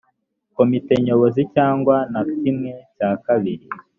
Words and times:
komite 0.57 0.93
nyobozi 1.05 1.41
cyangwa 1.55 1.95
na 2.11 2.21
kimwe 2.41 2.71
cya 2.95 3.09
kabiri 3.25 3.65